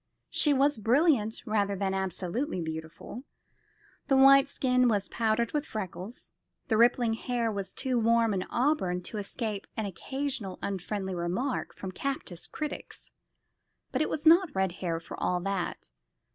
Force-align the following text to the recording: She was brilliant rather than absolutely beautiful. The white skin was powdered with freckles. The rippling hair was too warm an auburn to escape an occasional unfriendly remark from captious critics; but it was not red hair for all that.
She 0.31 0.51
was 0.51 0.79
brilliant 0.79 1.43
rather 1.45 1.75
than 1.75 1.93
absolutely 1.93 2.59
beautiful. 2.59 3.23
The 4.07 4.17
white 4.17 4.47
skin 4.47 4.87
was 4.87 5.07
powdered 5.09 5.51
with 5.51 5.63
freckles. 5.63 6.31
The 6.69 6.77
rippling 6.77 7.13
hair 7.13 7.51
was 7.51 7.71
too 7.71 7.99
warm 7.99 8.33
an 8.33 8.41
auburn 8.49 9.03
to 9.03 9.19
escape 9.19 9.67
an 9.77 9.85
occasional 9.85 10.57
unfriendly 10.63 11.13
remark 11.13 11.75
from 11.75 11.91
captious 11.91 12.47
critics; 12.47 13.11
but 13.91 14.01
it 14.01 14.09
was 14.09 14.25
not 14.25 14.55
red 14.55 14.71
hair 14.81 14.99
for 14.99 15.21
all 15.21 15.39
that. 15.41 15.91